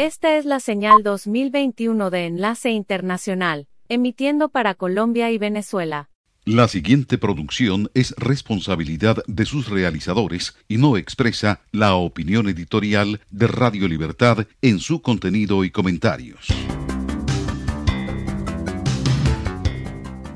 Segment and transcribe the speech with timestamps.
[0.00, 6.08] Esta es la señal 2021 de Enlace Internacional, emitiendo para Colombia y Venezuela.
[6.46, 13.46] La siguiente producción es responsabilidad de sus realizadores y no expresa la opinión editorial de
[13.46, 16.48] Radio Libertad en su contenido y comentarios.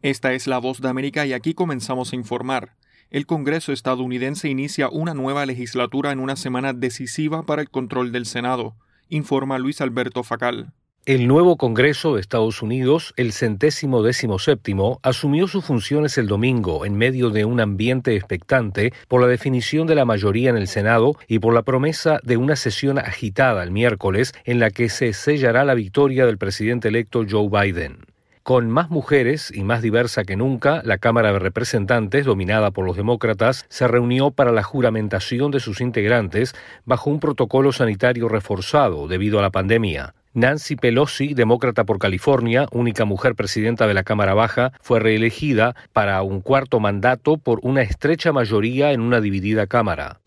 [0.00, 2.78] Esta es la voz de América y aquí comenzamos a informar.
[3.10, 8.24] El Congreso estadounidense inicia una nueva legislatura en una semana decisiva para el control del
[8.24, 8.76] Senado,
[9.10, 10.72] informa Luis Alberto Facal.
[11.10, 16.86] El nuevo Congreso de Estados Unidos, el centésimo décimo séptimo, asumió sus funciones el domingo
[16.86, 21.16] en medio de un ambiente expectante por la definición de la mayoría en el Senado
[21.26, 25.64] y por la promesa de una sesión agitada el miércoles en la que se sellará
[25.64, 28.06] la victoria del presidente electo Joe Biden.
[28.44, 32.96] Con más mujeres y más diversa que nunca, la Cámara de Representantes, dominada por los
[32.96, 36.54] demócratas, se reunió para la juramentación de sus integrantes
[36.84, 40.14] bajo un protocolo sanitario reforzado debido a la pandemia.
[40.32, 46.22] Nancy Pelosi, demócrata por California, única mujer presidenta de la Cámara Baja, fue reelegida para
[46.22, 50.20] un cuarto mandato por una estrecha mayoría en una dividida Cámara.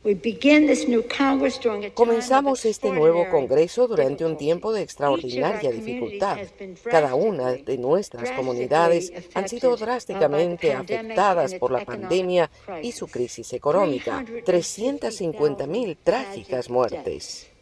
[1.94, 6.38] Comenzamos este nuevo Congreso durante un tiempo de extraordinaria dificultad.
[6.84, 13.54] Cada una de nuestras comunidades han sido drásticamente afectadas por la pandemia y su crisis
[13.54, 14.26] económica.
[14.26, 17.53] 350.000 trágicas muertes.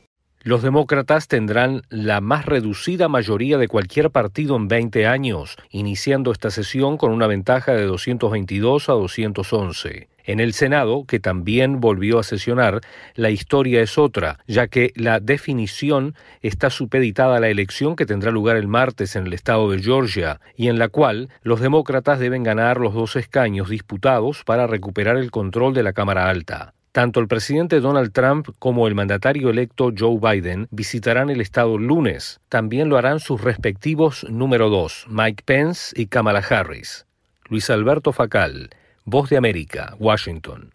[0.44, 6.50] Los demócratas tendrán la más reducida mayoría de cualquier partido en 20 años, iniciando esta
[6.50, 10.10] sesión con una ventaja de 222 a 211.
[10.24, 12.82] En el Senado, que también volvió a sesionar,
[13.14, 18.32] la historia es otra, ya que la definición está supeditada a la elección que tendrá
[18.32, 22.42] lugar el martes en el estado de Georgia, y en la cual los demócratas deben
[22.42, 26.74] ganar los dos escaños disputados para recuperar el control de la Cámara Alta.
[26.92, 32.42] Tanto el presidente Donald Trump como el mandatario electo Joe Biden visitarán el estado lunes.
[32.50, 37.06] También lo harán sus respectivos número dos, Mike Pence y Kamala Harris.
[37.50, 38.72] Luis Alberto Facal,
[39.06, 40.74] Voz de América, Washington.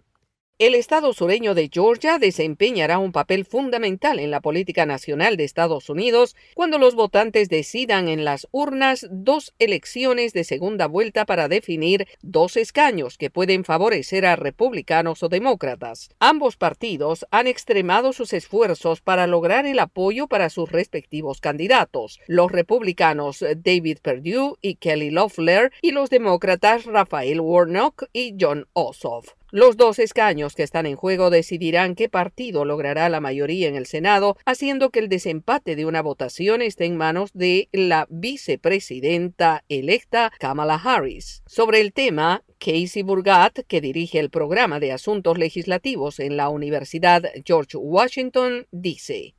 [0.59, 5.91] El Estado sureño de Georgia desempeñará un papel fundamental en la política nacional de Estados
[5.91, 12.09] Unidos cuando los votantes decidan en las urnas dos elecciones de segunda vuelta para definir
[12.23, 16.09] dos escaños que pueden favorecer a republicanos o demócratas.
[16.21, 22.51] Ambos partidos han extremado sus esfuerzos para lograr el apoyo para sus respectivos candidatos, los
[22.51, 29.35] republicanos David Perdue y Kelly Loeffler y los demócratas Rafael Warnock y John Ossoff.
[29.57, 33.87] Los dos escaños que están en juego decidirán qué partido logrará la mayoría en el
[33.87, 40.31] Senado, haciendo que el desempate de una votación esté en manos de la vicepresidenta electa
[40.39, 41.43] Kamala Harris.
[41.47, 47.23] Sobre el tema, Casey Burgat, que dirige el programa de asuntos legislativos en la Universidad
[47.45, 49.37] George Washington, dice: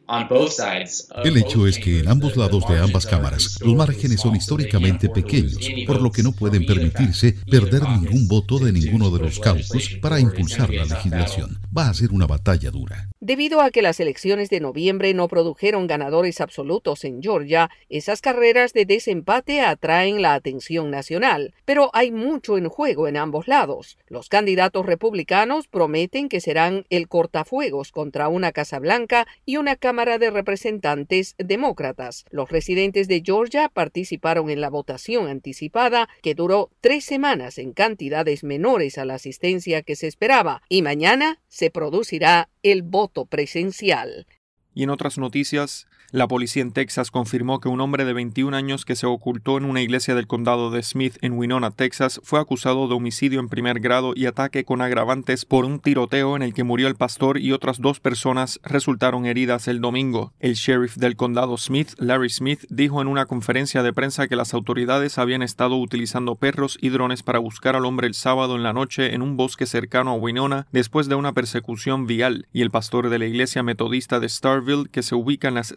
[1.25, 5.57] El hecho es que en ambos lados de ambas cámaras los márgenes son históricamente pequeños,
[5.85, 10.21] por lo que no pueden permitirse perder ningún voto de ninguno de los caucus para
[10.21, 11.59] impulsar la legislación.
[11.77, 13.09] Va a ser una batalla dura.
[13.19, 18.73] Debido a que las elecciones de noviembre no produjeron ganadores absolutos en Georgia, esas carreras
[18.73, 23.97] de desempate atraen la atención nacional, pero hay mucho en juego en ambos lados.
[24.07, 30.19] Los candidatos republicanos prometen que serán el cortafuegos contra una Casa Blanca y una Cámara
[30.19, 32.23] de Representantes demócratas.
[32.29, 38.43] Los residentes de Georgia participaron en la votación anticipada que duró tres semanas en cantidades
[38.43, 44.27] menores a la asistencia que se esperaba y mañana se producirá el voto presencial.
[44.73, 48.85] Y en otras noticias, La policía en Texas confirmó que un hombre de 21 años
[48.85, 52.87] que se ocultó en una iglesia del condado de Smith en Winona, Texas, fue acusado
[52.87, 56.63] de homicidio en primer grado y ataque con agravantes por un tiroteo en el que
[56.63, 60.31] murió el pastor y otras dos personas resultaron heridas el domingo.
[60.39, 64.53] El sheriff del condado Smith, Larry Smith, dijo en una conferencia de prensa que las
[64.53, 68.71] autoridades habían estado utilizando perros y drones para buscar al hombre el sábado en la
[68.71, 73.09] noche en un bosque cercano a Winona después de una persecución vial, y el pastor
[73.09, 75.73] de la iglesia metodista de Starville, que se ubica en las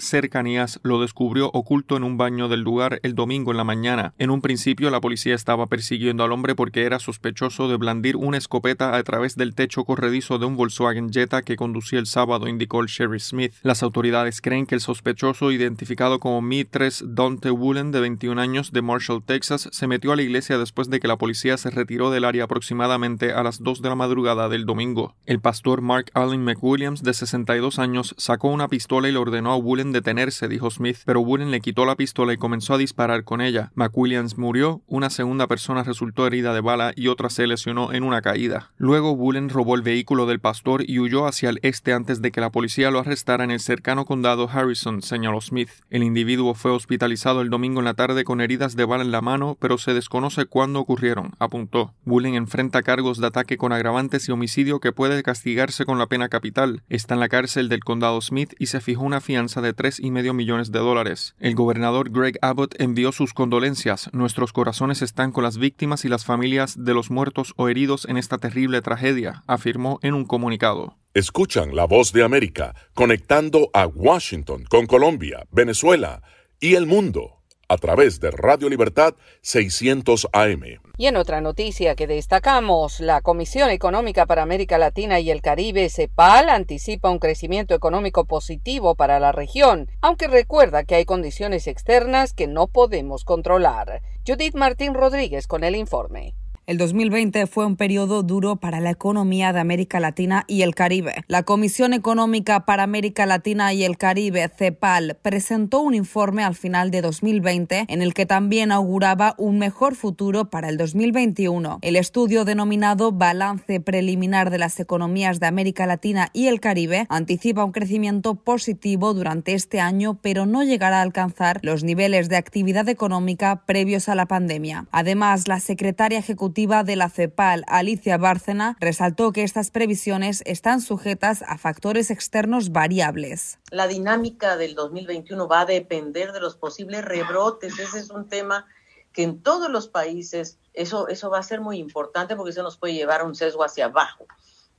[0.83, 4.13] lo descubrió oculto en un baño del lugar el domingo en la mañana.
[4.19, 8.37] En un principio la policía estaba persiguiendo al hombre porque era sospechoso de blandir una
[8.37, 12.81] escopeta a través del techo corredizo de un Volkswagen Jetta que conducía el sábado, indicó
[12.81, 12.89] el
[13.19, 13.55] Smith.
[13.63, 18.83] Las autoridades creen que el sospechoso, identificado como Mi-3 Dante Woolen, de 21 años, de
[18.83, 22.25] Marshall, Texas, se metió a la iglesia después de que la policía se retiró del
[22.25, 25.15] área aproximadamente a las 2 de la madrugada del domingo.
[25.27, 29.57] El pastor Mark Allen McWilliams, de 62 años, sacó una pistola y le ordenó a
[29.57, 30.10] Woolen detener
[30.49, 33.71] dijo Smith, pero Woolen le quitó la pistola y comenzó a disparar con ella.
[33.75, 38.23] McWilliams murió, una segunda persona resultó herida de bala y otra se lesionó en una
[38.23, 38.73] caída.
[38.77, 42.41] Luego Woolen robó el vehículo del pastor y huyó hacia el este antes de que
[42.41, 45.71] la policía lo arrestara en el cercano condado Harrison, señaló Smith.
[45.91, 49.21] El individuo fue hospitalizado el domingo en la tarde con heridas de bala en la
[49.21, 51.95] mano, pero se desconoce cuándo ocurrieron, apuntó.
[52.05, 56.29] Woolen enfrenta cargos de ataque con agravantes y homicidio que puede castigarse con la pena
[56.29, 56.83] capital.
[56.89, 60.11] Está en la cárcel del condado Smith y se fijó una fianza de tres y
[60.11, 61.35] medio millones de dólares.
[61.39, 64.11] El gobernador Greg Abbott envió sus condolencias.
[64.13, 68.17] Nuestros corazones están con las víctimas y las familias de los muertos o heridos en
[68.17, 70.97] esta terrible tragedia, afirmó en un comunicado.
[71.13, 76.23] Escuchan la voz de América conectando a Washington con Colombia, Venezuela
[76.61, 77.40] y el mundo
[77.71, 80.81] a través de Radio Libertad 600 AM.
[80.99, 85.89] Y en otra noticia que destacamos, la Comisión Económica para América Latina y el Caribe,
[85.89, 92.33] CEPAL, anticipa un crecimiento económico positivo para la región, aunque recuerda que hay condiciones externas
[92.33, 94.03] que no podemos controlar.
[94.27, 96.35] Judith Martín Rodríguez con el informe.
[96.71, 101.25] El 2020 fue un periodo duro para la economía de América Latina y el Caribe.
[101.27, 106.93] La Comisión Económica para América Latina y el Caribe, CEPAL, presentó un informe al final
[106.93, 111.81] de 2020 en el que también auguraba un mejor futuro para el 2021.
[111.83, 117.65] El estudio denominado Balance Preliminar de las Economías de América Latina y el Caribe anticipa
[117.65, 122.89] un crecimiento positivo durante este año, pero no llegará a alcanzar los niveles de actividad
[122.89, 124.87] económica previos a la pandemia.
[124.93, 131.43] Además, la secretaria ejecutiva de la CEPAL, Alicia Bárcena, resaltó que estas previsiones están sujetas
[131.47, 133.59] a factores externos variables.
[133.71, 137.79] La dinámica del 2021 va a depender de los posibles rebrotes.
[137.79, 138.67] Ese es un tema
[139.15, 142.77] que en todos los países eso, eso va a ser muy importante porque eso nos
[142.77, 144.27] puede llevar a un sesgo hacia abajo.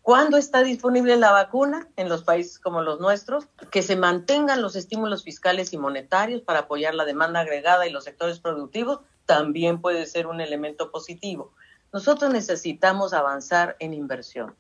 [0.04, 3.48] ¿Cuándo está disponible la vacuna en los países como los nuestros?
[3.72, 8.04] Que se mantengan los estímulos fiscales y monetarios para apoyar la demanda agregada y los
[8.04, 11.54] sectores productivos también puede ser un elemento positivo.
[11.94, 14.56] Nosotros necesitamos avanzar en inversión.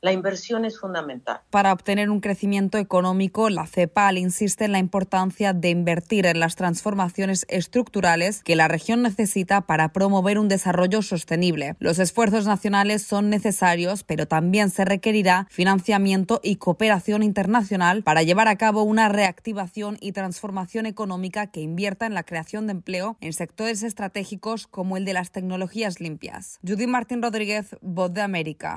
[0.00, 1.40] La inversión es fundamental.
[1.50, 6.54] Para obtener un crecimiento económico, la CEPAL insiste en la importancia de invertir en las
[6.54, 11.74] transformaciones estructurales que la región necesita para promover un desarrollo sostenible.
[11.80, 18.48] Los esfuerzos nacionales son necesarios, pero también se requerirá financiamiento y cooperación internacional para llevar
[18.48, 23.32] a cabo una reactivación y transformación económica que invierta en la creación de empleo en
[23.32, 26.60] sectores estratégicos como el de las tecnologías limpias.
[26.66, 28.76] Judy Martín Rodríguez, Voz de América.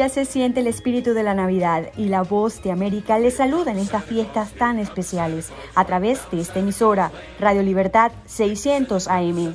[0.00, 3.70] Ya se siente el espíritu de la Navidad y la voz de América les saluda
[3.70, 9.54] en estas fiestas tan especiales a través de esta emisora Radio Libertad 600 AM,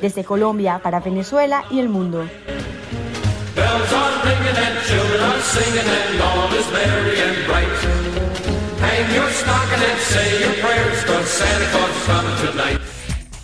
[0.00, 2.28] desde Colombia para Venezuela y el mundo.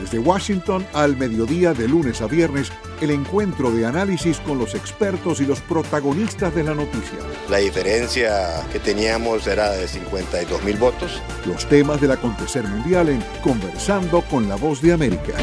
[0.00, 5.40] Desde Washington al mediodía de lunes a viernes, el encuentro de análisis con los expertos
[5.40, 7.18] y los protagonistas de la noticia.
[7.50, 11.20] La diferencia que teníamos era de 52 mil votos.
[11.46, 15.34] Los temas del acontecer mundial en Conversando con la Voz de América.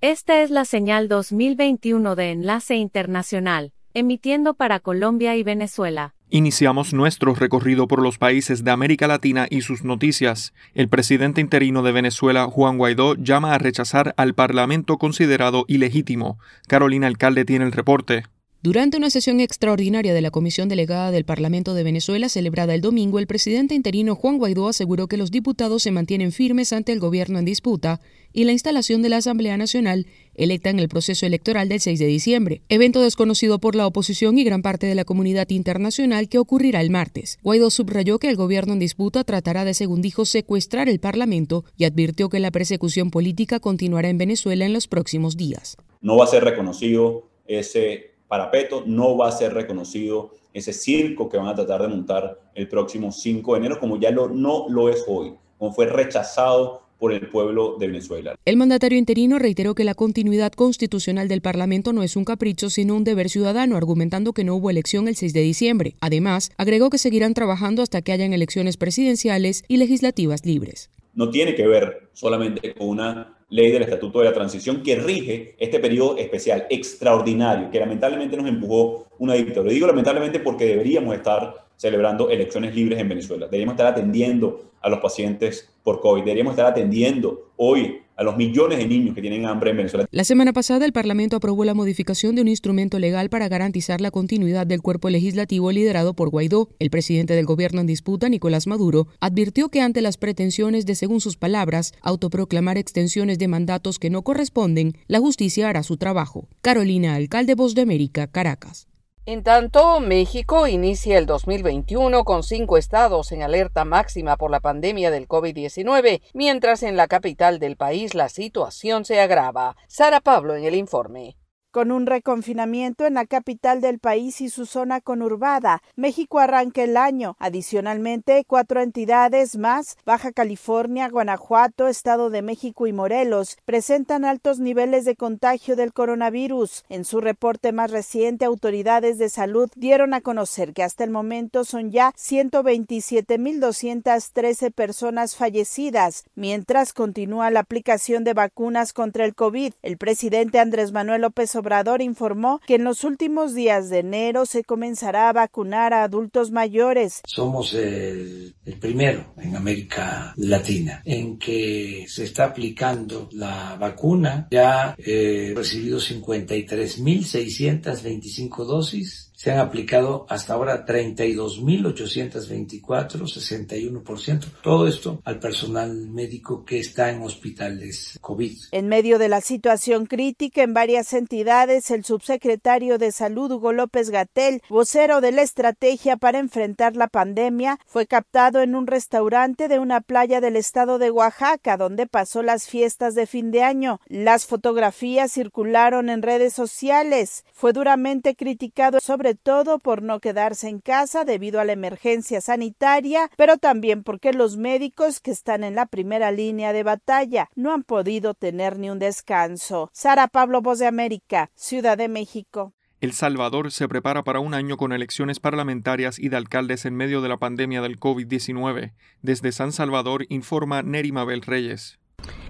[0.00, 6.14] Esta es la señal 2021 de Enlace Internacional, emitiendo para Colombia y Venezuela.
[6.30, 10.52] Iniciamos nuestro recorrido por los países de América Latina y sus noticias.
[10.74, 16.38] El presidente interino de Venezuela, Juan Guaidó, llama a rechazar al Parlamento considerado ilegítimo.
[16.66, 18.24] Carolina Alcalde tiene el reporte.
[18.60, 23.20] Durante una sesión extraordinaria de la Comisión Delegada del Parlamento de Venezuela celebrada el domingo,
[23.20, 27.38] el presidente interino Juan Guaidó aseguró que los diputados se mantienen firmes ante el gobierno
[27.38, 28.00] en disputa
[28.32, 32.06] y la instalación de la Asamblea Nacional electa en el proceso electoral del 6 de
[32.06, 36.80] diciembre, evento desconocido por la oposición y gran parte de la comunidad internacional que ocurrirá
[36.80, 37.38] el martes.
[37.44, 41.84] Guaidó subrayó que el gobierno en disputa tratará de, según dijo, secuestrar el Parlamento y
[41.84, 45.76] advirtió que la persecución política continuará en Venezuela en los próximos días.
[46.00, 51.38] No va a ser reconocido ese parapeto, no va a ser reconocido ese circo que
[51.38, 54.88] van a tratar de montar el próximo 5 de enero, como ya lo, no lo
[54.88, 58.34] es hoy, como fue rechazado por el pueblo de Venezuela.
[58.44, 62.96] El mandatario interino reiteró que la continuidad constitucional del Parlamento no es un capricho, sino
[62.96, 65.94] un deber ciudadano, argumentando que no hubo elección el 6 de diciembre.
[66.00, 70.90] Además, agregó que seguirán trabajando hasta que hayan elecciones presidenciales y legislativas libres.
[71.14, 75.54] No tiene que ver solamente con una ley del Estatuto de la Transición que rige
[75.58, 79.72] este periodo especial, extraordinario, que lamentablemente nos empujó una dictadura.
[79.72, 83.46] Digo lamentablemente porque deberíamos estar celebrando elecciones libres en Venezuela.
[83.46, 86.20] Deberíamos estar atendiendo a los pacientes por COVID.
[86.20, 90.06] Deberíamos estar atendiendo hoy a los millones de niños que tienen hambre en Venezuela.
[90.10, 94.10] La semana pasada el Parlamento aprobó la modificación de un instrumento legal para garantizar la
[94.10, 96.68] continuidad del cuerpo legislativo liderado por Guaidó.
[96.78, 101.22] El presidente del gobierno en disputa, Nicolás Maduro, advirtió que ante las pretensiones de, según
[101.22, 106.48] sus palabras, autoproclamar extensiones de mandatos que no corresponden, la justicia hará su trabajo.
[106.60, 108.88] Carolina Alcalde, Voz de América, Caracas.
[109.30, 115.10] En tanto, México inicia el 2021 con cinco estados en alerta máxima por la pandemia
[115.10, 119.76] del COVID-19, mientras en la capital del país la situación se agrava.
[119.86, 121.36] Sara Pablo en el informe.
[121.70, 126.96] Con un reconfinamiento en la capital del país y su zona conurbada, México arranca el
[126.96, 127.36] año.
[127.38, 135.04] Adicionalmente, cuatro entidades más, Baja California, Guanajuato, Estado de México y Morelos, presentan altos niveles
[135.04, 136.86] de contagio del coronavirus.
[136.88, 141.64] En su reporte más reciente, autoridades de salud dieron a conocer que hasta el momento
[141.64, 149.74] son ya 127.213 personas fallecidas, mientras continúa la aplicación de vacunas contra el COVID.
[149.82, 154.64] El presidente Andrés Manuel López Obrador informó que en los últimos días de enero se
[154.64, 157.20] comenzará a vacunar a adultos mayores.
[157.26, 164.48] Somos el, primero en América Latina en que se está aplicando la vacuna.
[164.50, 174.44] Ya he recibido 53.625 dosis se han aplicado hasta ahora 32.824, 61%.
[174.60, 178.58] Todo esto al personal médico que está en hospitales COVID.
[178.72, 184.10] En medio de la situación crítica en varias entidades, el subsecretario de Salud Hugo López
[184.10, 189.78] Gatel, vocero de la estrategia para enfrentar la pandemia, fue captado en un restaurante de
[189.78, 194.00] una playa del estado de Oaxaca, donde pasó las fiestas de fin de año.
[194.08, 197.44] Las fotografías circularon en redes sociales.
[197.52, 203.30] Fue duramente criticado sobre todo por no quedarse en casa debido a la emergencia sanitaria,
[203.36, 207.82] pero también porque los médicos que están en la primera línea de batalla no han
[207.82, 209.90] podido tener ni un descanso.
[209.92, 212.72] Sara Pablo, Voz de América, Ciudad de México.
[213.00, 217.20] El Salvador se prepara para un año con elecciones parlamentarias y de alcaldes en medio
[217.20, 218.92] de la pandemia del COVID-19.
[219.22, 222.00] Desde San Salvador informa Neri Mabel Reyes.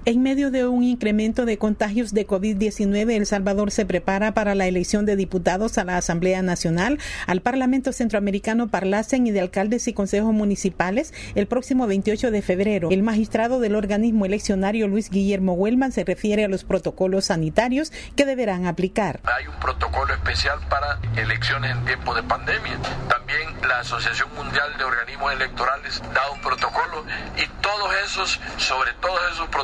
[0.08, 4.66] En medio de un incremento de contagios de COVID-19, El Salvador se prepara para la
[4.66, 9.92] elección de diputados a la Asamblea Nacional, al Parlamento Centroamericano Parlacen y de alcaldes y
[9.92, 12.88] consejos municipales el próximo 28 de febrero.
[12.90, 18.24] El magistrado del organismo eleccionario Luis Guillermo Huelman se refiere a los protocolos sanitarios que
[18.24, 19.20] deberán aplicar.
[19.24, 22.78] Hay un protocolo especial para elecciones en tiempo de pandemia.
[23.10, 27.04] También la Asociación Mundial de Organismos Electorales da un protocolo
[27.36, 29.57] y todos esos, sobre todos esos protocolos,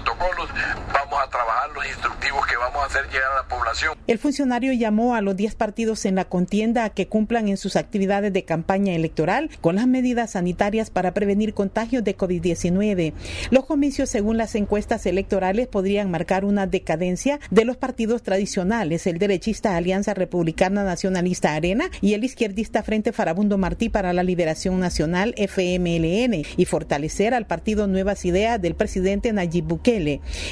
[0.93, 3.95] vamos a trabajar los instructivos que vamos a hacer llegar a la población.
[4.07, 7.77] El funcionario llamó a los 10 partidos en la contienda a que cumplan en sus
[7.77, 13.13] actividades de campaña electoral con las medidas sanitarias para prevenir contagios de COVID-19.
[13.51, 19.19] Los comicios, según las encuestas electorales, podrían marcar una decadencia de los partidos tradicionales, el
[19.19, 25.35] derechista Alianza Republicana Nacionalista Arena y el izquierdista Frente Farabundo Martí para la Liberación Nacional
[25.37, 29.84] FMLN y fortalecer al partido Nuevas Ideas del presidente Nayib Bukele.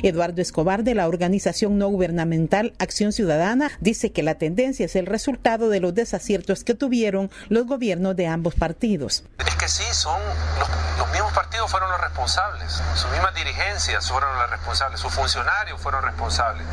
[0.02, 5.06] Eduardo Escobar de la organización no gubernamental Acción Ciudadana dice que la tendencia es el
[5.06, 9.24] resultado de los desaciertos que tuvieron los gobiernos de ambos partidos.
[9.38, 10.20] Es que sí, son
[10.58, 15.80] los, los mismos partidos fueron los responsables, sus mismas dirigencias fueron las responsables, sus funcionarios
[15.80, 16.66] fueron responsables.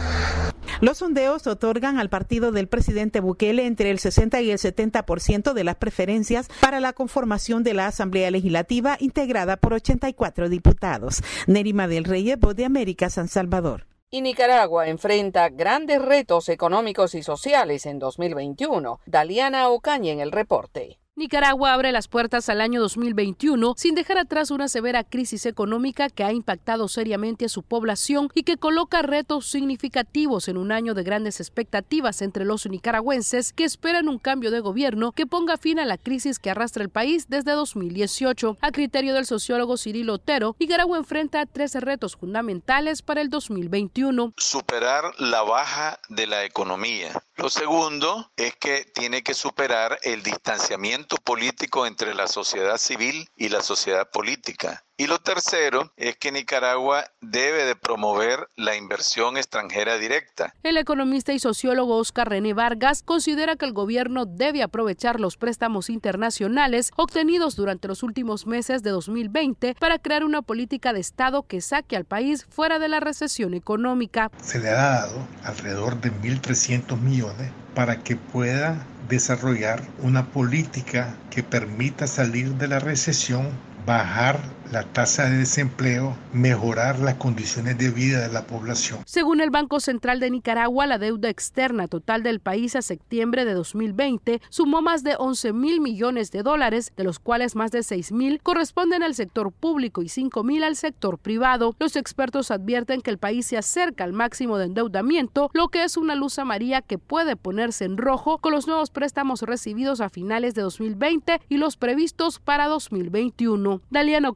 [0.82, 5.64] Los sondeos otorgan al partido del presidente Bukele entre el 60 y el 70% de
[5.66, 11.22] las preferencias para la conformación de la Asamblea Legislativa integrada por 84 diputados.
[11.48, 13.86] Nerima del Rey, De América, San Salvador.
[14.12, 19.00] Y Nicaragua enfrenta grandes retos económicos y sociales en 2021.
[19.06, 21.00] Daliana Ocaña en el reporte.
[21.20, 26.24] Nicaragua abre las puertas al año 2021 sin dejar atrás una severa crisis económica que
[26.24, 31.04] ha impactado seriamente a su población y que coloca retos significativos en un año de
[31.04, 35.86] grandes expectativas entre los nicaragüenses que esperan un cambio de gobierno que ponga fin a
[35.86, 38.56] la crisis que arrastra el país desde 2018.
[38.62, 44.36] A criterio del sociólogo Cirilo Otero, Nicaragua enfrenta tres retos fundamentales para el 2021.
[44.38, 47.12] Superar la baja de la economía.
[47.36, 53.50] Lo segundo es que tiene que superar el distanciamiento político entre la sociedad civil y
[53.50, 54.84] la sociedad política.
[54.98, 60.54] Y lo tercero es que Nicaragua debe de promover la inversión extranjera directa.
[60.62, 65.90] El economista y sociólogo Oscar René Vargas considera que el gobierno debe aprovechar los préstamos
[65.90, 71.62] internacionales obtenidos durante los últimos meses de 2020 para crear una política de Estado que
[71.62, 74.30] saque al país fuera de la recesión económica.
[74.42, 78.76] Se le ha dado alrededor de 1.300 millones para que pueda
[79.08, 83.48] desarrollar una política que permita salir de la recesión,
[83.86, 84.38] bajar
[84.72, 89.00] la tasa de desempleo, mejorar las condiciones de vida de la población.
[89.06, 93.54] Según el Banco Central de Nicaragua, la deuda externa total del país a septiembre de
[93.54, 98.12] 2020 sumó más de 11 mil millones de dólares, de los cuales más de 6
[98.12, 101.76] mil corresponden al sector público y 5 mil al sector privado.
[101.80, 105.98] Los expertos advierten que el país se acerca al máximo de endeudamiento, lo que es
[105.98, 110.54] una luz amarilla que puede ponerse en rojo con los nuevos préstamos recibidos a finales
[110.54, 113.82] de 2020 y los previstos para 2021.
[113.90, 114.34] Daliano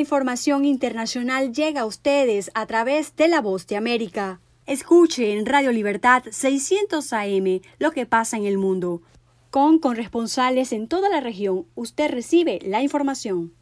[0.00, 4.40] Información internacional llega a ustedes a través de La Voz de América.
[4.64, 9.02] Escuche en Radio Libertad 600 AM lo que pasa en el mundo.
[9.50, 13.52] Con corresponsales en toda la región, usted recibe la información.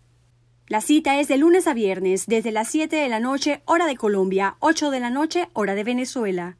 [0.68, 3.96] La cita es de lunes a viernes, desde las 7 de la noche, hora de
[3.96, 6.56] Colombia, 8 de la noche, hora de Venezuela.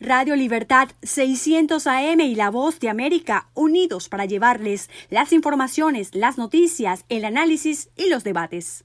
[0.00, 6.36] Radio Libertad 600 AM y La Voz de América, unidos para llevarles las informaciones, las
[6.36, 8.84] noticias, el análisis y los debates.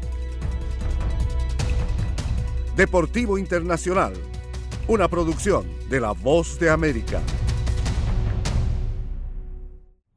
[2.75, 4.13] Deportivo Internacional,
[4.87, 7.21] una producción de La Voz de América.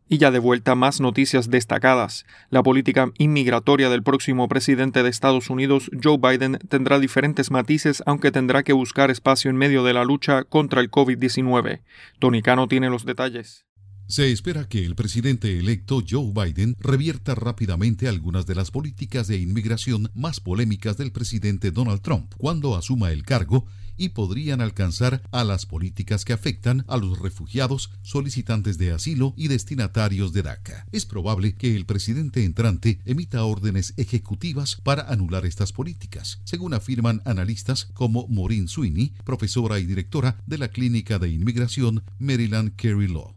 [0.09, 2.25] Y ya de vuelta más noticias destacadas.
[2.51, 8.31] La política inmigratoria del próximo presidente de Estados Unidos, Joe Biden, tendrá diferentes matices, aunque
[8.31, 11.83] tendrá que buscar espacio en medio de la lucha contra el COVID-19.
[12.21, 13.67] Tony Cano tiene los detalles.
[14.07, 19.39] Se espera que el presidente electo Joe Biden revierta rápidamente algunas de las políticas de
[19.39, 25.43] inmigración más polémicas del presidente Donald Trump cuando asuma el cargo y podrían alcanzar a
[25.43, 30.87] las políticas que afectan a los refugiados, solicitantes de asilo y destinatarios de DACA.
[30.93, 37.23] Es probable que el presidente entrante emita órdenes ejecutivas para anular estas políticas, según afirman
[37.25, 43.35] analistas como Maureen Sweeney, profesora y directora de la Clínica de Inmigración Maryland Carey Law.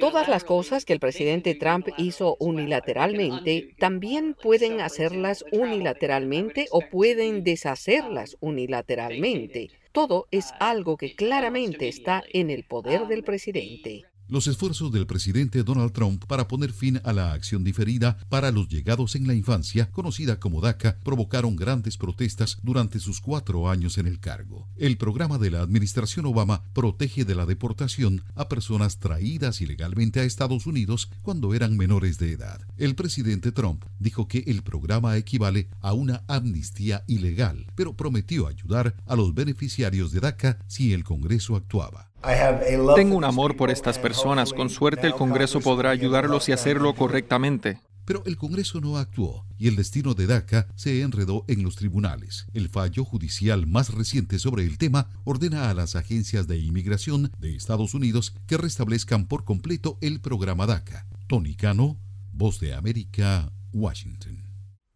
[0.00, 7.44] Todas las cosas que el presidente Trump hizo unilateralmente también pueden hacerlas unilateralmente o pueden
[7.44, 9.70] deshacerlas unilateralmente.
[9.92, 14.04] Todo es algo que claramente está en el poder del presidente.
[14.30, 18.68] Los esfuerzos del presidente Donald Trump para poner fin a la acción diferida para los
[18.68, 24.06] llegados en la infancia, conocida como DACA, provocaron grandes protestas durante sus cuatro años en
[24.06, 24.68] el cargo.
[24.76, 30.24] El programa de la administración Obama protege de la deportación a personas traídas ilegalmente a
[30.24, 32.60] Estados Unidos cuando eran menores de edad.
[32.76, 38.94] El presidente Trump dijo que el programa equivale a una amnistía ilegal, pero prometió ayudar
[39.06, 42.07] a los beneficiarios de DACA si el Congreso actuaba.
[42.94, 44.52] Tengo un amor por estas personas.
[44.52, 47.80] Con suerte el Congreso podrá ayudarlos y hacerlo correctamente.
[48.04, 52.46] Pero el Congreso no actuó y el destino de DACA se enredó en los tribunales.
[52.54, 57.54] El fallo judicial más reciente sobre el tema ordena a las agencias de inmigración de
[57.54, 61.06] Estados Unidos que restablezcan por completo el programa DACA.
[61.26, 61.98] Tony Cano,
[62.32, 64.47] Voz de América, Washington.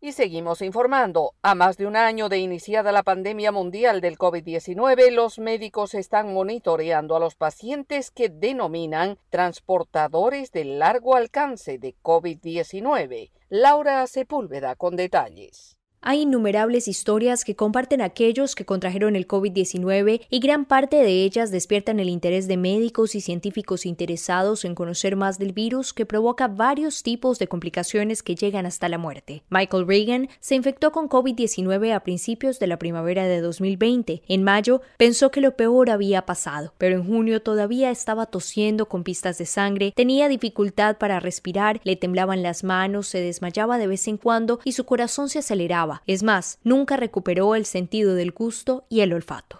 [0.04, 1.34] Y seguimos informando.
[1.42, 6.34] A más de un año de iniciada la pandemia mundial del COVID-19, los médicos están
[6.34, 13.30] monitoreando a los pacientes que denominan transportadores de largo alcance de COVID-19.
[13.48, 15.78] Laura Sepúlveda con detalles.
[16.04, 21.52] Hay innumerables historias que comparten aquellos que contrajeron el COVID-19 y gran parte de ellas
[21.52, 26.48] despiertan el interés de médicos y científicos interesados en conocer más del virus que provoca
[26.48, 29.44] varios tipos de complicaciones que llegan hasta la muerte.
[29.48, 34.22] Michael Reagan se infectó con COVID-19 a principios de la primavera de 2020.
[34.26, 39.04] En mayo pensó que lo peor había pasado, pero en junio todavía estaba tosiendo con
[39.04, 44.08] pistas de sangre, tenía dificultad para respirar, le temblaban las manos, se desmayaba de vez
[44.08, 48.84] en cuando y su corazón se aceleraba es más, nunca recuperó el sentido del gusto
[48.88, 49.58] y el olfato.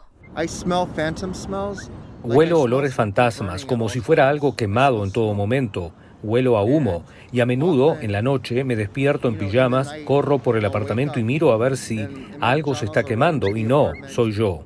[2.23, 5.93] Huelo olores fantasmas, como si fuera algo quemado en todo momento.
[6.23, 10.57] Huelo a humo y a menudo en la noche me despierto en pijamas, corro por
[10.57, 12.07] el apartamento y miro a ver si
[12.41, 14.65] algo se está quemando y no, soy yo.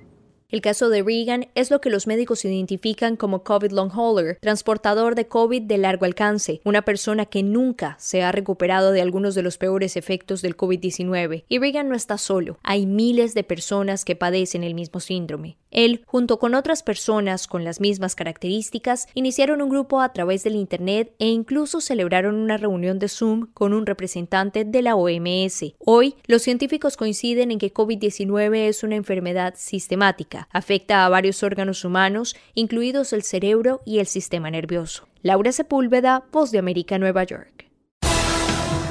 [0.56, 5.14] El caso de Reagan es lo que los médicos identifican como COVID long hauler, transportador
[5.14, 9.42] de COVID de largo alcance, una persona que nunca se ha recuperado de algunos de
[9.42, 11.44] los peores efectos del COVID-19.
[11.46, 15.58] Y Reagan no está solo, hay miles de personas que padecen el mismo síndrome.
[15.76, 20.56] Él, junto con otras personas con las mismas características, iniciaron un grupo a través del
[20.56, 25.74] Internet e incluso celebraron una reunión de Zoom con un representante de la OMS.
[25.78, 31.84] Hoy, los científicos coinciden en que COVID-19 es una enfermedad sistemática, afecta a varios órganos
[31.84, 35.06] humanos, incluidos el cerebro y el sistema nervioso.
[35.20, 37.68] Laura Sepúlveda, Voz de América, Nueva York.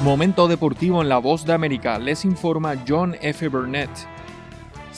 [0.04, 3.48] Momento deportivo en la Voz de América, les informa John F.
[3.48, 3.90] Burnett.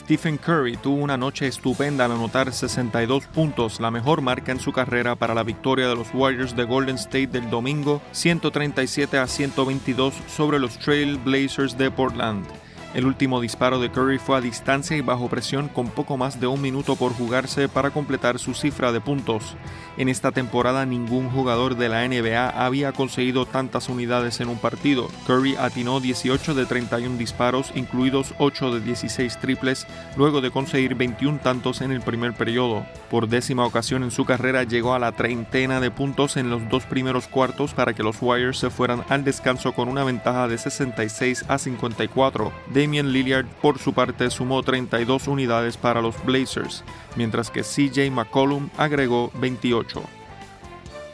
[0.08, 4.72] Stephen Curry tuvo una noche estupenda al anotar 62 puntos, la mejor marca en su
[4.72, 10.14] carrera para la victoria de los Warriors de Golden State del domingo 137 a 122
[10.26, 12.46] sobre los Trail Blazers de Portland.
[12.94, 16.46] El último disparo de Curry fue a distancia y bajo presión con poco más de
[16.46, 19.56] un minuto por jugarse para completar su cifra de puntos.
[19.98, 25.08] En esta temporada ningún jugador de la NBA había conseguido tantas unidades en un partido.
[25.26, 31.40] Curry atinó 18 de 31 disparos, incluidos 8 de 16 triples, luego de conseguir 21
[31.40, 32.86] tantos en el primer periodo.
[33.10, 36.84] Por décima ocasión en su carrera llegó a la treintena de puntos en los dos
[36.84, 41.44] primeros cuartos para que los Warriors se fueran al descanso con una ventaja de 66
[41.48, 42.52] a 54.
[42.78, 46.84] Damian Lillard por su parte sumó 32 unidades para los Blazers,
[47.16, 50.17] mientras que CJ McCollum agregó 28.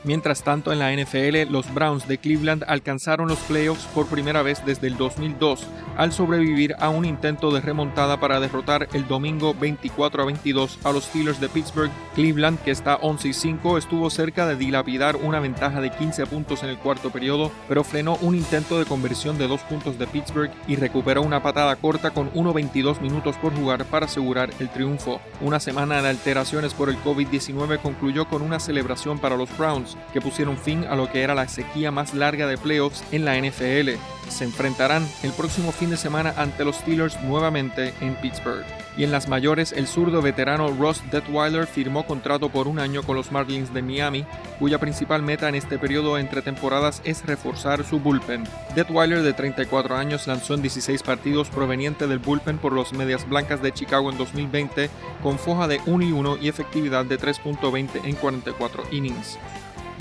[0.04, 4.62] Mientras tanto, en la NFL, los Browns de Cleveland alcanzaron los playoffs por primera vez
[4.66, 10.22] desde el 2002 al sobrevivir a un intento de remontada para derrotar el domingo 24
[10.22, 11.90] a 22 a los Steelers de Pittsburgh.
[12.14, 16.62] Cleveland, que está 11 y 5, estuvo cerca de dilapidar una ventaja de 15 puntos
[16.62, 20.50] en el cuarto periodo, pero frenó un intento de conversión de dos puntos de Pittsburgh
[20.66, 25.20] y recuperó una patada corta con 1.22 minutos por jugar para asegurar el triunfo.
[25.40, 30.20] Una semana de alteraciones por el COVID-19 concluyó con una celebración para los Browns que
[30.20, 33.90] pusieron fin a lo que era la sequía más larga de playoffs en la NFL.
[34.28, 38.64] Se enfrentarán el próximo fin de semana ante los Steelers nuevamente en Pittsburgh.
[38.96, 43.16] Y en las mayores, el zurdo veterano Ross Detweiler firmó contrato por un año con
[43.16, 44.24] los Marlins de Miami,
[44.60, 48.44] cuya principal meta en este periodo entre temporadas es reforzar su bullpen.
[48.76, 53.60] Detweiler, de 34 años, lanzó en 16 partidos proveniente del bullpen por los Medias Blancas
[53.62, 54.88] de Chicago en 2020,
[55.22, 59.38] con foja de 1 y 1 y efectividad de 3.20 en 44 innings.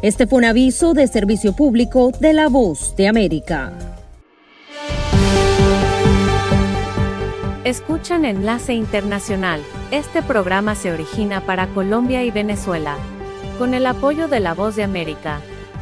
[0.00, 3.72] Este fue un aviso de servicio público de la Voz de América.
[7.64, 9.60] Escuchan Enlace Internacional.
[9.90, 12.96] Este programa se origina para Colombia y Venezuela,
[13.58, 15.40] con el apoyo de la Voz de América,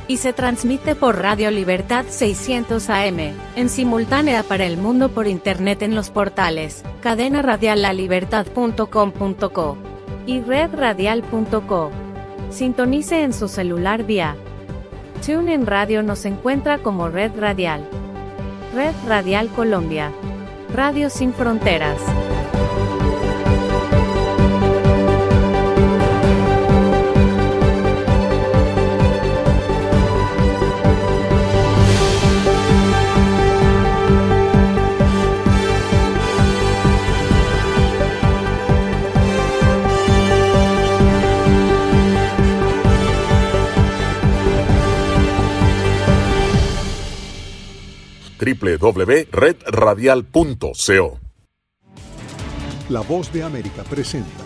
[0.08, 5.82] y se transmite por Radio Libertad 600 AM, en simultánea para el mundo por Internet
[5.82, 7.84] en los portales cadena radial
[10.26, 12.05] y redradial.co.
[12.50, 14.36] Sintonice en su celular vía
[15.24, 17.88] TuneIn Radio nos encuentra como Red Radial.
[18.74, 20.12] Red Radial Colombia.
[20.72, 22.00] Radio Sin Fronteras.
[48.54, 51.26] www.redradial.co.
[52.88, 54.45] La voz de América presenta.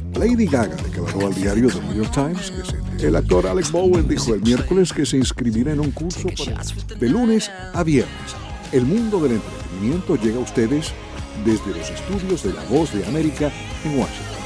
[0.21, 2.53] Lady Gaga declaró al diario The New York Times
[2.99, 6.61] que el actor Alex Bowen dijo el miércoles que se inscribirá en un curso para-
[6.99, 8.35] de lunes a viernes.
[8.71, 10.93] El mundo del entretenimiento llega a ustedes
[11.43, 13.51] desde los estudios de La Voz de América
[13.83, 14.37] en Washington.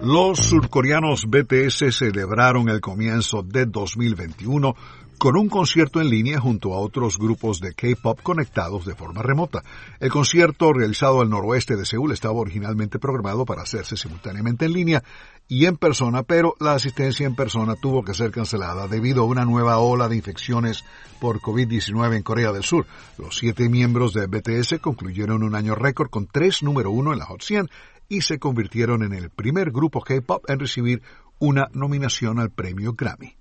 [0.00, 4.74] Los surcoreanos BTS celebraron el comienzo de 2021
[5.18, 9.62] con un concierto en línea junto a otros grupos de K-pop conectados de forma remota.
[10.00, 15.04] El concierto realizado al noroeste de Seúl estaba originalmente programado para hacerse simultáneamente en línea
[15.48, 19.44] y en persona, pero la asistencia en persona tuvo que ser cancelada debido a una
[19.44, 20.84] nueva ola de infecciones
[21.20, 22.86] por COVID-19 en Corea del Sur.
[23.18, 27.26] Los siete miembros de BTS concluyeron un año récord con tres número uno en la
[27.26, 27.68] Hot 100
[28.08, 31.02] y se convirtieron en el primer grupo K-pop en recibir
[31.38, 33.36] una nominación al premio Grammy.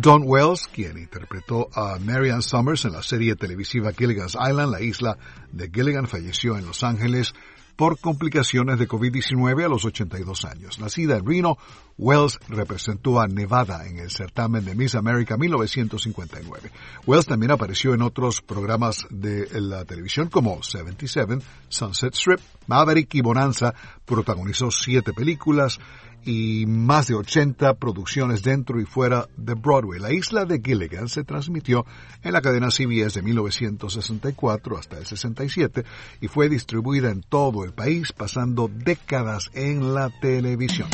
[0.00, 5.18] Don Wells, quien interpretó a Marianne Summers en la serie televisiva Gilligan's Island, la isla
[5.52, 7.34] de Gilligan, falleció en Los Ángeles
[7.76, 10.78] por complicaciones de COVID-19 a los 82 años.
[10.78, 11.58] Nacida en Reno,
[11.98, 16.70] Wells representó a Nevada en el certamen de Miss America 1959.
[17.06, 23.20] Wells también apareció en otros programas de la televisión como 77, Sunset Strip, Maverick y
[23.20, 23.74] Bonanza.
[24.06, 25.78] Protagonizó siete películas
[26.24, 30.00] y más de 80 producciones dentro y fuera de Broadway.
[30.00, 31.86] La isla de Gilligan se transmitió
[32.22, 35.84] en la cadena CBS de 1964 hasta el 67
[36.20, 40.88] y fue distribuida en todo el país pasando décadas en la televisión.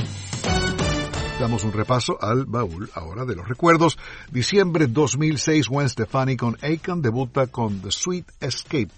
[1.38, 3.98] Damos un repaso al baúl ahora de los recuerdos.
[4.32, 8.88] Diciembre 2006, Gwen Stefani con Akon debuta con The Sweet Escape.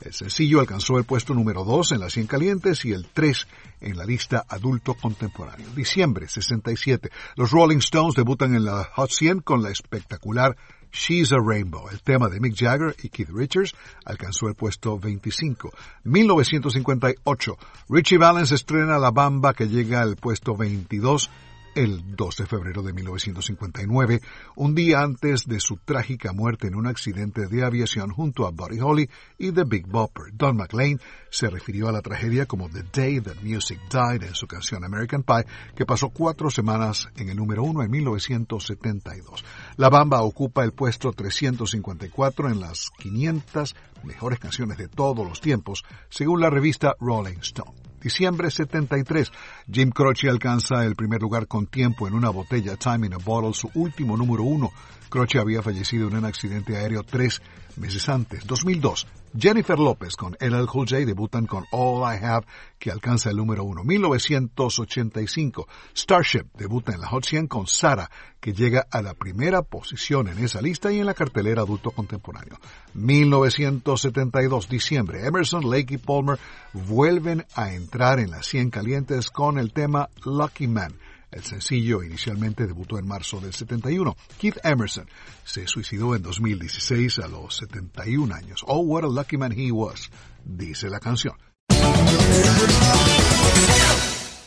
[0.00, 3.48] El sencillo alcanzó el puesto número 2 en las 100 calientes y el 3
[3.80, 5.66] en la lista adulto contemporáneo.
[5.74, 10.56] Diciembre 67, los Rolling Stones debutan en la Hot 100 con la espectacular
[10.92, 11.88] She's a Rainbow.
[11.90, 13.74] El tema de Mick Jagger y Keith Richards
[14.04, 15.72] alcanzó el puesto 25.
[16.04, 21.28] 1958, Richie Valens estrena La Bamba que llega al puesto 22
[21.74, 24.20] el 2 de febrero de 1959,
[24.56, 28.80] un día antes de su trágica muerte en un accidente de aviación junto a Buddy
[28.80, 30.32] Holly y The Big Bopper.
[30.32, 31.00] Don McLean
[31.30, 35.22] se refirió a la tragedia como The Day That Music Died en su canción American
[35.22, 39.44] Pie, que pasó cuatro semanas en el número uno en 1972.
[39.76, 45.84] La Bamba ocupa el puesto 354 en las 500 mejores canciones de todos los tiempos,
[46.08, 47.87] según la revista Rolling Stone.
[48.00, 49.32] Diciembre 73,
[49.70, 53.52] Jim Croce alcanza el primer lugar con tiempo en una botella Time in a Bottle,
[53.54, 54.70] su último número uno.
[55.08, 57.42] Croce había fallecido en un accidente aéreo tres
[57.76, 58.46] meses antes.
[58.46, 62.46] 2002, Jennifer López con LL Cool J debutan con All I Have,
[62.78, 63.84] que alcanza el número uno.
[63.84, 68.10] 1985, Starship debuta en la Hot 100 con Sara,
[68.40, 72.58] que llega a la primera posición en esa lista y en la cartelera adulto contemporáneo.
[72.94, 76.38] 1972, diciembre, Emerson, Lake y Palmer
[76.72, 80.94] vuelven a entrar en las 100 calientes con el tema Lucky Man.
[81.30, 84.16] El sencillo inicialmente debutó en marzo del 71.
[84.38, 85.06] Keith Emerson
[85.44, 88.64] se suicidó en 2016 a los 71 años.
[88.66, 90.10] Oh, what a lucky man he was,
[90.44, 91.34] dice la canción.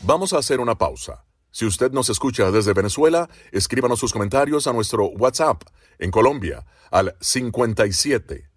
[0.03, 1.23] Vamos a hacer una pausa.
[1.51, 5.63] Si usted nos escucha desde Venezuela, escríbanos sus comentarios a nuestro WhatsApp
[5.99, 8.49] en Colombia al 57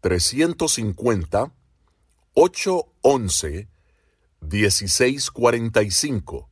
[0.00, 1.54] 350
[2.34, 3.68] 811
[4.40, 6.50] 1645.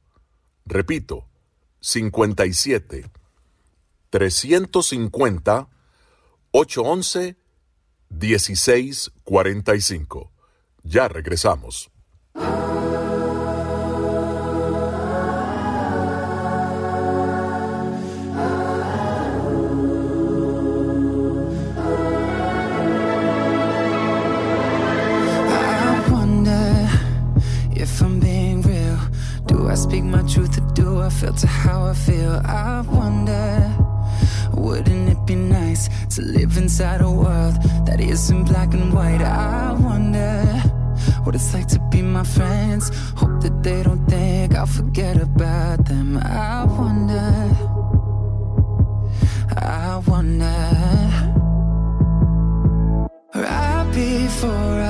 [0.64, 1.26] Repito,
[1.80, 3.10] 57
[4.10, 5.68] 350
[6.52, 7.36] 811
[8.10, 10.30] 1645.
[10.82, 11.91] Ya regresamos.
[29.72, 32.42] I speak my truth or do I filter how I feel?
[32.44, 33.74] I wonder,
[34.52, 37.54] wouldn't it be nice to live inside a world
[37.86, 39.22] that isn't black and white?
[39.22, 40.44] I wonder
[41.24, 42.90] what it's like to be my friends.
[43.16, 46.18] Hope that they don't think I'll forget about them.
[46.18, 47.32] I wonder,
[49.56, 50.68] I wonder.
[53.34, 54.81] Right before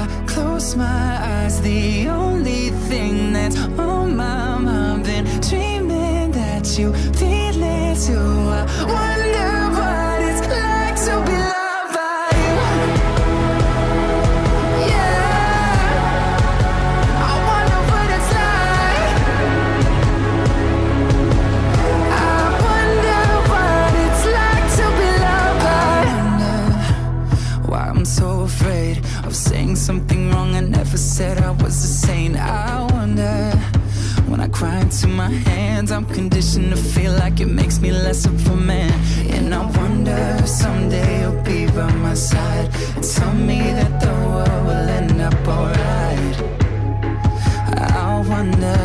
[0.63, 7.63] close my eyes, the only thing that's on my mind Been dreaming that you feel
[7.63, 8.21] it too.
[8.51, 8.63] I
[8.95, 9.62] wonder
[30.93, 32.37] never said I was a saint.
[32.37, 33.51] I wonder.
[34.31, 38.27] When I cry into my hands, I'm conditioned to feel like it makes me less
[38.27, 38.93] of a man.
[39.31, 42.69] And I wonder if someday you'll be by my side.
[42.95, 46.37] And Tell me that the world will end up alright.
[48.05, 48.83] I wonder,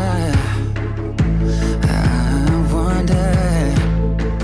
[1.84, 3.28] I wonder.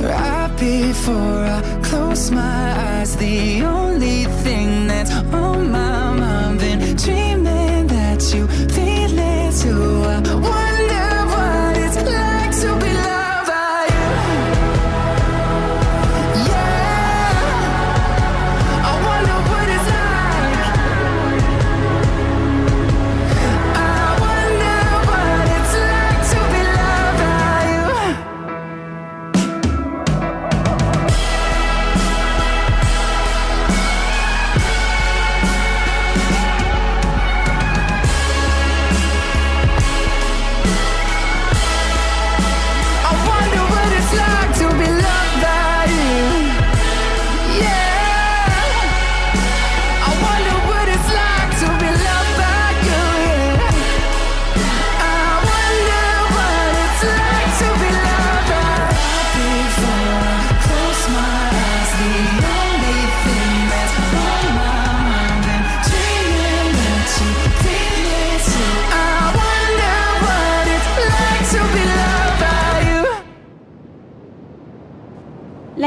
[0.07, 5.94] Right before I close my eyes, the only thing that's on my
[9.65, 10.24] to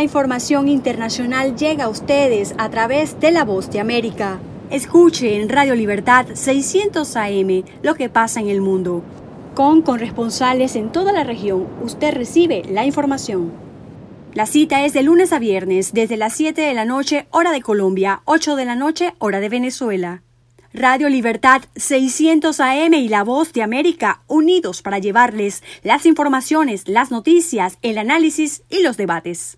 [0.07, 4.39] información internacional llega a ustedes a través de La Voz de América.
[4.69, 9.03] Escuche en Radio Libertad 600 AM lo que pasa en el mundo.
[9.53, 13.51] Con corresponsales en toda la región, usted recibe la información.
[14.33, 17.61] La cita es de lunes a viernes, desde las 7 de la noche, hora de
[17.61, 20.21] Colombia, 8 de la noche, hora de Venezuela.
[20.73, 27.11] Radio Libertad 600 AM y La Voz de América unidos para llevarles las informaciones, las
[27.11, 29.57] noticias, el análisis y los debates.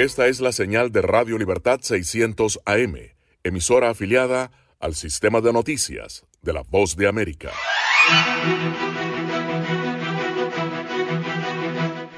[0.00, 2.94] Esta es la señal de Radio Libertad 600 AM,
[3.44, 7.50] emisora afiliada al sistema de noticias de la Voz de América.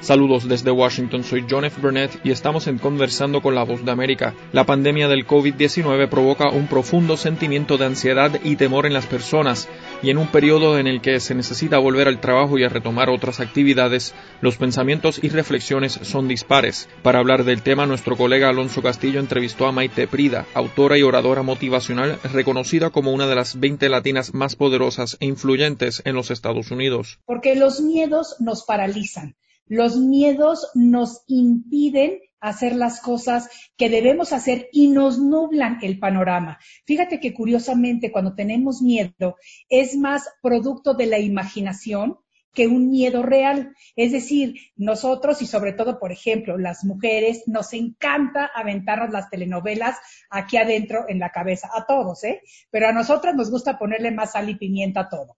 [0.03, 1.79] Saludos desde Washington, soy John F.
[1.79, 4.33] Burnett y estamos en Conversando con la Voz de América.
[4.51, 9.69] La pandemia del COVID-19 provoca un profundo sentimiento de ansiedad y temor en las personas
[10.01, 13.09] y en un periodo en el que se necesita volver al trabajo y a retomar
[13.09, 16.89] otras actividades, los pensamientos y reflexiones son dispares.
[17.01, 21.43] Para hablar del tema, nuestro colega Alonso Castillo entrevistó a Maite Prida, autora y oradora
[21.43, 26.71] motivacional reconocida como una de las 20 latinas más poderosas e influyentes en los Estados
[26.71, 27.19] Unidos.
[27.25, 29.37] Porque los miedos nos paralizan
[29.73, 36.59] los miedos nos impiden hacer las cosas que debemos hacer y nos nublan el panorama.
[36.85, 39.35] Fíjate que curiosamente cuando tenemos miedo
[39.69, 42.17] es más producto de la imaginación
[42.53, 43.73] que un miedo real.
[43.95, 49.97] Es decir, nosotros y sobre todo, por ejemplo, las mujeres, nos encanta aventarnos las telenovelas
[50.29, 52.41] aquí adentro en la cabeza, a todos, ¿eh?
[52.69, 55.37] Pero a nosotras nos gusta ponerle más sal y pimienta a todo,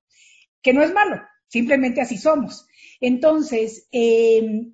[0.62, 2.68] que no es malo, simplemente así somos.
[3.00, 4.68] Entonces, eh,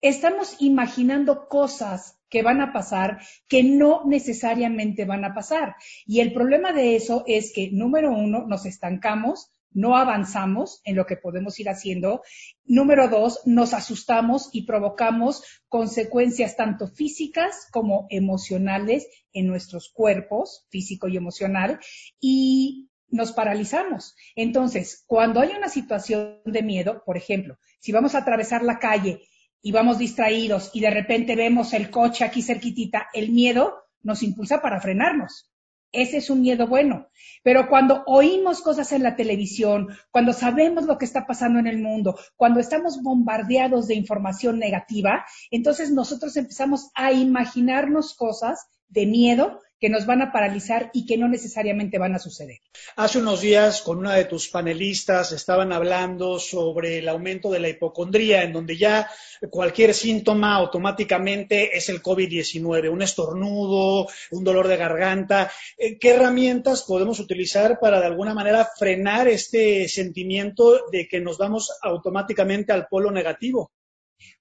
[0.00, 5.76] estamos imaginando cosas que van a pasar que no necesariamente van a pasar.
[6.06, 11.06] Y el problema de eso es que, número uno, nos estancamos, no avanzamos en lo
[11.06, 12.22] que podemos ir haciendo.
[12.64, 21.08] Número dos, nos asustamos y provocamos consecuencias tanto físicas como emocionales en nuestros cuerpos, físico
[21.08, 21.78] y emocional,
[22.20, 24.14] y nos paralizamos.
[24.34, 29.22] Entonces, cuando hay una situación de miedo, por ejemplo, si vamos a atravesar la calle
[29.62, 34.60] y vamos distraídos y de repente vemos el coche aquí cerquitita, el miedo nos impulsa
[34.60, 35.50] para frenarnos.
[35.90, 37.08] Ese es un miedo bueno.
[37.42, 41.78] Pero cuando oímos cosas en la televisión, cuando sabemos lo que está pasando en el
[41.78, 49.60] mundo, cuando estamos bombardeados de información negativa, entonces nosotros empezamos a imaginarnos cosas de miedo
[49.80, 52.58] que nos van a paralizar y que no necesariamente van a suceder.
[52.96, 57.68] Hace unos días con una de tus panelistas estaban hablando sobre el aumento de la
[57.68, 59.08] hipocondría, en donde ya
[59.50, 65.50] cualquier síntoma automáticamente es el COVID-19, un estornudo, un dolor de garganta.
[65.76, 71.38] Eh, ¿Qué herramientas podemos utilizar para de alguna manera frenar este sentimiento de que nos
[71.38, 73.70] vamos automáticamente al polo negativo?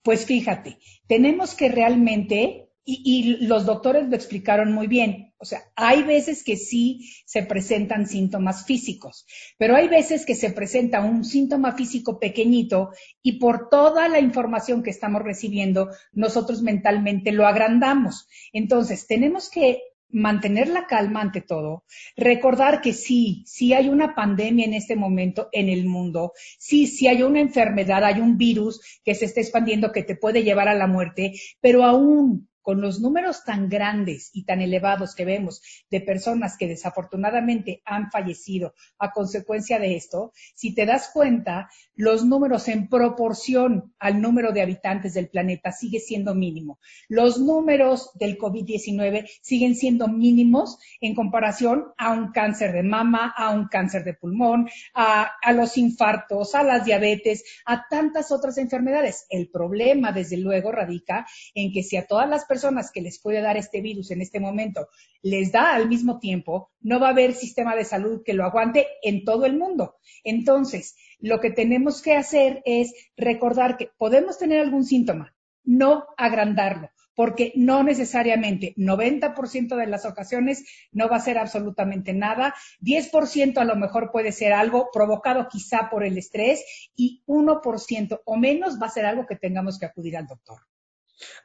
[0.01, 5.33] Pues fíjate, tenemos que realmente y, los doctores lo explicaron muy bien.
[5.39, 9.25] O sea, hay veces que sí se presentan síntomas físicos,
[9.57, 14.83] pero hay veces que se presenta un síntoma físico pequeñito y por toda la información
[14.83, 18.29] que estamos recibiendo, nosotros mentalmente lo agrandamos.
[18.53, 21.83] Entonces, tenemos que mantener la calma ante todo,
[22.15, 27.09] recordar que sí, sí hay una pandemia en este momento en el mundo, sí, sí
[27.09, 30.75] hay una enfermedad, hay un virus que se está expandiendo que te puede llevar a
[30.75, 36.01] la muerte, pero aún con los números tan grandes y tan elevados que vemos de
[36.01, 42.67] personas que desafortunadamente han fallecido a consecuencia de esto, si te das cuenta, los números
[42.67, 46.77] en proporción al número de habitantes del planeta sigue siendo mínimo.
[47.07, 53.51] Los números del COVID-19 siguen siendo mínimos en comparación a un cáncer de mama, a
[53.51, 59.25] un cáncer de pulmón, a, a los infartos, a las diabetes, a tantas otras enfermedades.
[59.29, 63.19] El problema, desde luego, radica en que si a todas las personas personas que les
[63.19, 64.89] puede dar este virus en este momento
[65.21, 68.87] les da al mismo tiempo, no va a haber sistema de salud que lo aguante
[69.03, 69.97] en todo el mundo.
[70.23, 76.89] Entonces, lo que tenemos que hacer es recordar que podemos tener algún síntoma, no agrandarlo,
[77.13, 83.65] porque no necesariamente 90% de las ocasiones no va a ser absolutamente nada, 10% a
[83.65, 86.63] lo mejor puede ser algo provocado quizá por el estrés
[86.95, 90.61] y 1% o menos va a ser algo que tengamos que acudir al doctor.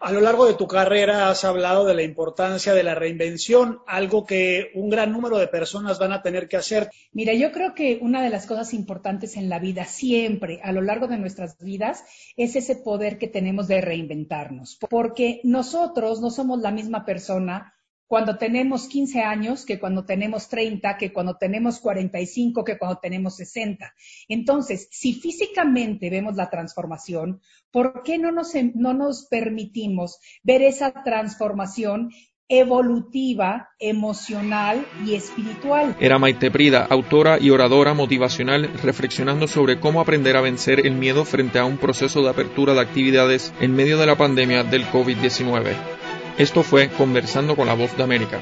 [0.01, 4.27] A lo largo de tu carrera has hablado de la importancia de la reinvención, algo
[4.27, 6.91] que un gran número de personas van a tener que hacer.
[7.13, 10.83] Mira, yo creo que una de las cosas importantes en la vida, siempre, a lo
[10.83, 12.05] largo de nuestras vidas,
[12.37, 17.75] es ese poder que tenemos de reinventarnos, porque nosotros no somos la misma persona
[18.13, 23.37] cuando tenemos 15 años que cuando tenemos 30, que cuando tenemos 45, que cuando tenemos
[23.37, 23.95] 60.
[24.29, 27.41] Entonces, si físicamente vemos la transformación,
[27.71, 32.11] ¿por qué no nos, no nos permitimos ver esa transformación
[32.49, 35.97] evolutiva, emocional y espiritual.
[35.99, 41.25] Era Maite Prida, autora y oradora motivacional, reflexionando sobre cómo aprender a vencer el miedo
[41.25, 46.02] frente a un proceso de apertura de actividades en medio de la pandemia del COVID-19.
[46.39, 48.41] Esto fue Conversando con la Voz de América.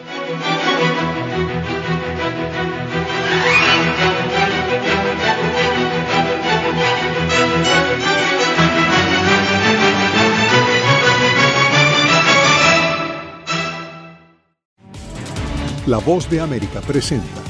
[15.87, 17.50] La Voz de América presenta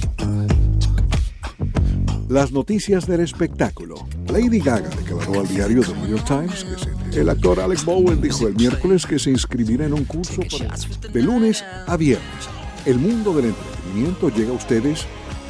[2.31, 3.95] Las noticias del espectáculo.
[4.31, 8.21] Lady Gaga declaró al diario The New York Times que se- el actor Alex Bowen
[8.21, 10.77] dijo el miércoles que se inscribirá en un curso para-
[11.11, 12.47] de lunes a viernes.
[12.85, 15.05] El mundo del entretenimiento llega a ustedes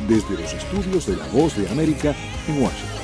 [0.10, 2.16] desde los estudios de La Voz de América
[2.48, 2.98] en Washington.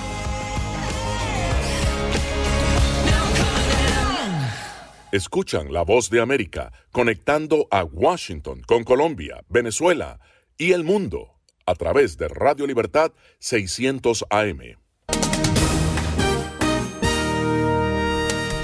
[5.12, 10.20] Escuchan la voz de América conectando a Washington con Colombia, Venezuela
[10.58, 11.37] y el mundo
[11.68, 14.87] a través de Radio Libertad 600 AM.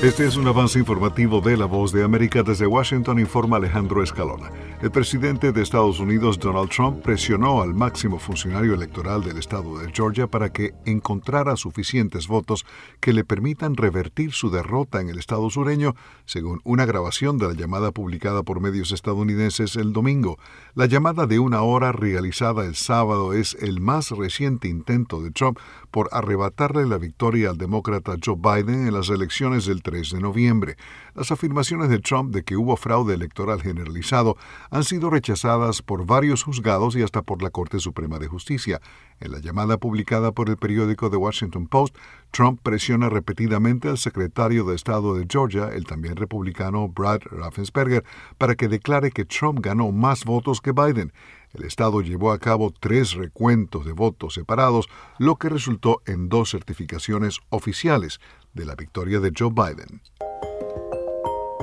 [0.04, 2.44] Este es un avance informativo de La Voz de América.
[2.44, 4.52] Desde Washington informa Alejandro Escalona.
[4.82, 9.90] El presidente de Estados Unidos, Donald Trump, presionó al máximo funcionario electoral del estado de
[9.94, 12.66] Georgia para que encontrara suficientes votos
[13.00, 15.96] que le permitan revertir su derrota en el estado sureño,
[16.26, 20.38] según una grabación de la llamada publicada por medios estadounidenses el domingo.
[20.76, 25.60] La llamada de una hora realizada el sábado es el más reciente intento de Trump
[25.94, 30.76] por arrebatarle la victoria al demócrata Joe Biden en las elecciones del 3 de noviembre.
[31.14, 34.36] Las afirmaciones de Trump de que hubo fraude electoral generalizado
[34.72, 38.82] han sido rechazadas por varios juzgados y hasta por la Corte Suprema de Justicia.
[39.20, 41.96] En la llamada publicada por el periódico The Washington Post,
[42.32, 48.04] Trump presiona repetidamente al secretario de Estado de Georgia, el también republicano Brad Raffensperger,
[48.40, 51.14] para que declare que Trump ganó más votos que Biden.
[51.54, 54.88] El Estado llevó a cabo tres recuentos de votos separados,
[55.20, 58.20] lo que resultó en dos certificaciones oficiales
[58.54, 60.02] de la victoria de Joe Biden.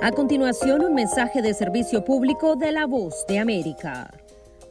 [0.03, 4.11] A continuación, un mensaje de servicio público de la voz de América.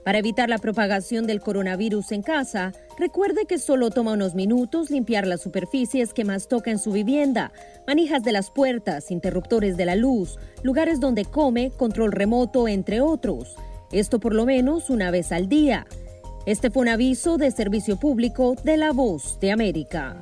[0.05, 5.28] Para evitar la propagación del coronavirus en casa, recuerde que solo toma unos minutos limpiar
[5.28, 7.51] las superficies que más toca en su vivienda,
[7.86, 13.55] manijas de las puertas, interruptores de la luz, lugares donde come, control remoto, entre otros.
[13.92, 15.88] Esto por lo menos una vez al día.
[16.46, 20.16] Este fue un aviso de servicio público de la voz de América.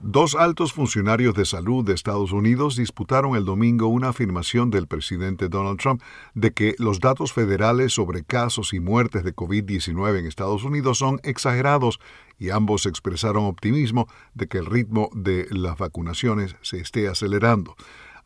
[0.00, 5.48] Dos altos funcionarios de salud de Estados Unidos disputaron el domingo una afirmación del presidente
[5.48, 6.00] Donald Trump
[6.34, 11.18] de que los datos federales sobre casos y muertes de COVID-19 en Estados Unidos son
[11.24, 11.98] exagerados
[12.38, 17.74] y ambos expresaron optimismo de que el ritmo de las vacunaciones se esté acelerando.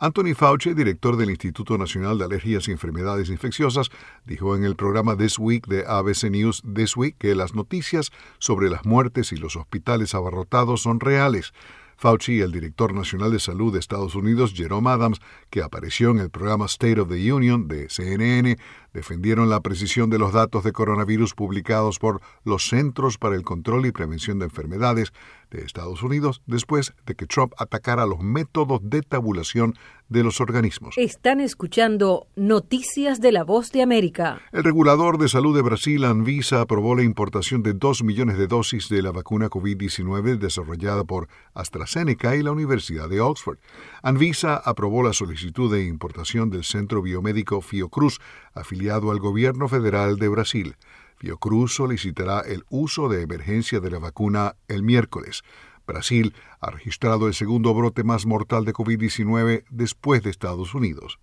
[0.03, 3.88] Anthony Fauci, director del Instituto Nacional de Alergias y Enfermedades Infecciosas,
[4.26, 8.68] dijo en el programa This Week de ABC News This Week que las noticias sobre
[8.68, 11.53] las muertes y los hospitales abarrotados son reales.
[11.96, 16.18] Fauci y el director nacional de salud de Estados Unidos, Jerome Adams, que apareció en
[16.18, 18.59] el programa State of the Union de CNN,
[18.93, 23.86] defendieron la precisión de los datos de coronavirus publicados por los Centros para el Control
[23.86, 25.12] y Prevención de Enfermedades
[25.51, 29.74] de Estados Unidos después de que Trump atacara los métodos de tabulación
[30.09, 30.95] de los organismos.
[30.99, 34.40] Están escuchando Noticias de la Voz de América.
[34.53, 38.88] El regulador de salud de Brasil, Anvisa, aprobó la importación de 2 millones de dosis
[38.88, 43.59] de la vacuna COVID-19 desarrollada por AstraZeneca y la Universidad de Oxford.
[44.03, 48.20] Anvisa aprobó la solicitud de importación del Centro Biomédico Fiocruz,
[48.55, 50.76] afiliado al gobierno federal de Brasil.
[51.16, 55.42] Fiocruz solicitará el uso de emergencia de la vacuna el miércoles.
[55.86, 61.18] Brasil ha registrado el segundo brote más mortal de COVID-19 después de Estados Unidos.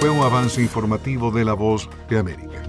[0.00, 2.62] Fue un avance informativo de la voz de América.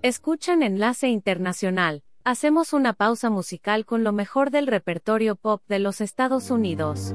[0.00, 2.02] Escuchan Enlace Internacional.
[2.24, 7.14] Hacemos una pausa musical con lo mejor del repertorio pop de los Estados Unidos.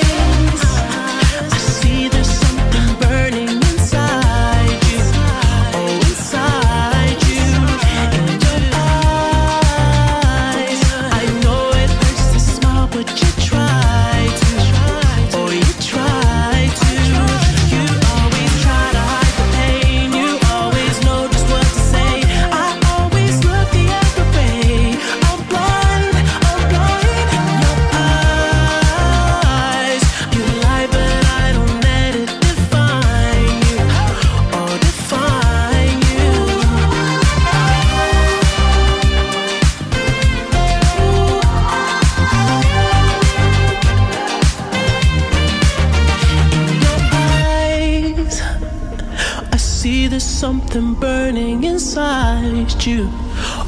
[52.85, 53.09] you.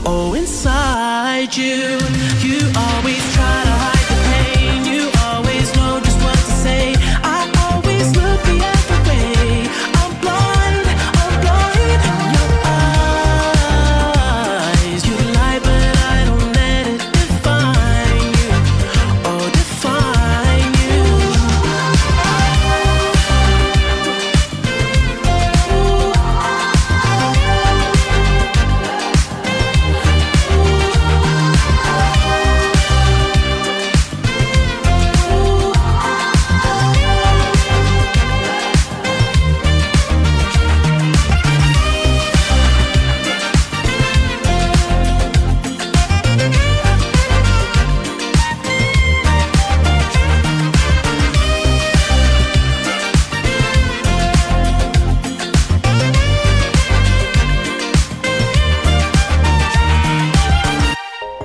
[0.06, 2.33] Oh, inside you.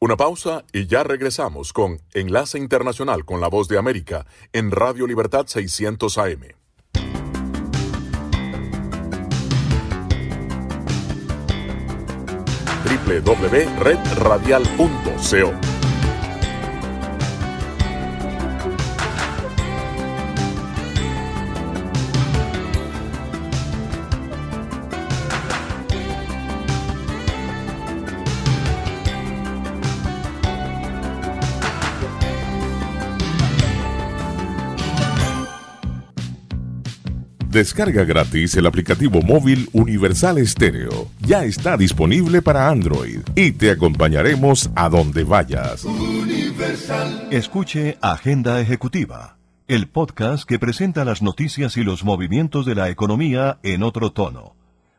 [0.00, 5.08] Una pausa y ya regresamos con Enlace Internacional con la Voz de América en Radio
[5.08, 6.44] Libertad 600 AM.
[12.84, 15.77] www.redradial.co
[37.58, 41.08] Descarga gratis el aplicativo móvil Universal Estéreo.
[41.18, 45.84] Ya está disponible para Android y te acompañaremos a donde vayas.
[47.32, 53.58] Escuche Agenda Ejecutiva, el podcast que presenta las noticias y los movimientos de la economía
[53.64, 54.54] en otro tono.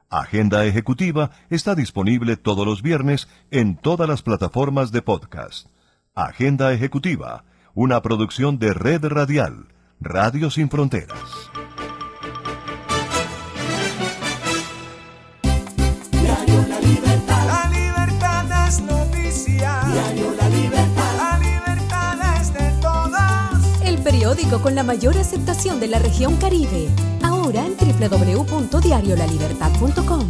[0.09, 5.67] Agenda Ejecutiva está disponible todos los viernes en todas las plataformas de podcast.
[6.13, 9.69] Agenda Ejecutiva, una producción de Red Radial,
[10.01, 11.49] Radio Sin Fronteras.
[24.29, 26.87] periódico con la mayor aceptación de la región Caribe.
[27.23, 30.29] Ahora en www.diariolalibertad.com.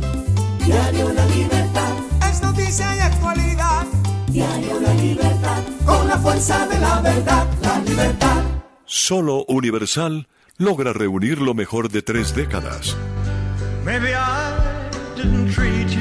[0.65, 1.91] Diario La Libertad.
[2.31, 3.85] Es noticia y actualidad.
[4.27, 5.61] Diario La Libertad.
[5.85, 8.41] Con la fuerza de la verdad, la libertad.
[8.85, 12.95] Solo Universal logra reunir lo mejor de tres décadas.
[13.83, 14.53] Maybe I
[15.17, 15.99] didn't treat you.